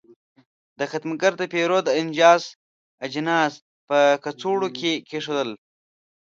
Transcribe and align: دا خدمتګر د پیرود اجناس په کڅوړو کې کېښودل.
دا 0.79 0.85
خدمتګر 0.91 1.31
د 1.37 1.43
پیرود 1.53 1.85
اجناس 3.05 3.53
په 3.87 3.97
کڅوړو 4.23 4.67
کې 4.77 4.91
کېښودل. 5.07 5.49